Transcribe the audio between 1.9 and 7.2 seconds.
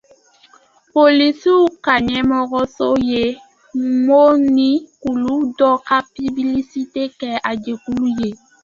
ɲɛmɔgɔso ye mɔni kulu dɔ ka piblisite